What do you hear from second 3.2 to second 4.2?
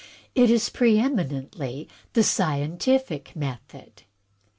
method.